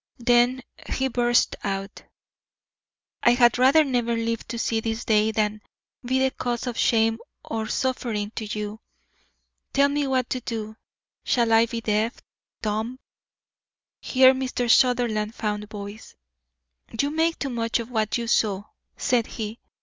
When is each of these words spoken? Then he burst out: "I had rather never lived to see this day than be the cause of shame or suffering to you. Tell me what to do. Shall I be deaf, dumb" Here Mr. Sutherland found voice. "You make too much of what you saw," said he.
Then 0.17 0.63
he 0.91 1.09
burst 1.09 1.55
out: 1.63 2.01
"I 3.21 3.35
had 3.35 3.59
rather 3.59 3.83
never 3.83 4.15
lived 4.15 4.49
to 4.49 4.57
see 4.57 4.79
this 4.79 5.05
day 5.05 5.29
than 5.31 5.61
be 6.03 6.17
the 6.17 6.31
cause 6.31 6.65
of 6.65 6.75
shame 6.75 7.19
or 7.45 7.67
suffering 7.67 8.31
to 8.31 8.45
you. 8.45 8.79
Tell 9.73 9.89
me 9.89 10.07
what 10.07 10.27
to 10.31 10.41
do. 10.41 10.75
Shall 11.23 11.53
I 11.53 11.67
be 11.67 11.81
deaf, 11.81 12.19
dumb" 12.63 12.97
Here 14.01 14.33
Mr. 14.33 14.67
Sutherland 14.71 15.35
found 15.35 15.69
voice. 15.69 16.15
"You 16.99 17.11
make 17.11 17.37
too 17.37 17.49
much 17.51 17.77
of 17.77 17.91
what 17.91 18.17
you 18.17 18.25
saw," 18.25 18.63
said 18.97 19.27
he. 19.27 19.59